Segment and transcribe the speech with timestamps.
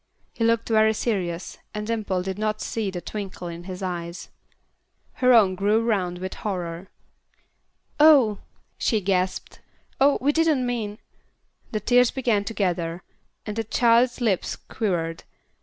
[0.33, 4.29] He looked very serious, and Dimple did not see the twinkle in his eyes.
[5.13, 6.89] Her own grew round with horror.
[7.99, 8.39] "Oh!"
[8.79, 9.59] she gasped.
[9.99, 10.17] "Oh!
[10.19, 10.97] we didn't mean"
[11.71, 13.03] The tears began to gather,
[13.45, 15.23] and the child's lips quivered.